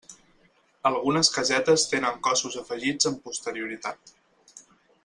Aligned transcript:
Algunes 0.89 1.29
casetes 1.35 1.85
tenen 1.91 2.19
cossos 2.29 2.59
afegits 2.63 3.13
amb 3.13 3.23
posterioritat. 3.29 4.19